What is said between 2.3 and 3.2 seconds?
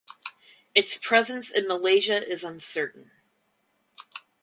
uncertain.